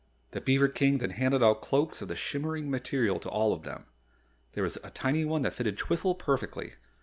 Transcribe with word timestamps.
The 0.31 0.41
beaver 0.41 0.67
King 0.67 0.97
then 0.97 1.11
handed 1.11 1.43
out 1.43 1.61
Cloaks 1.61 2.01
of 2.01 2.07
the 2.07 2.15
shimmering 2.15 2.71
material 2.71 3.19
to 3.19 3.29
all 3.29 3.53
of 3.53 3.61
them. 3.61 3.85
There 4.53 4.63
was 4.63 4.77
a 4.83 4.89
tiny 4.89 5.25
one 5.25 5.43
that 5.43 5.53
fitted 5.53 5.77
Twiffle 5.77 6.17
perfectly. 6.17 6.73